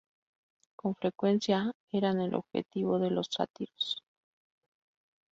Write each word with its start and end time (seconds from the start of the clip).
Con 0.75 0.95
frecuencia 0.95 1.71
eran 1.91 2.21
el 2.21 2.33
objetivo 2.33 2.97
de 2.97 3.11
los 3.11 3.27
sátiros. 3.29 4.03